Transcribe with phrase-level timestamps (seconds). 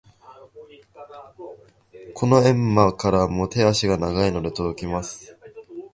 [2.15, 5.37] この遠間からも手足が長いので届きます。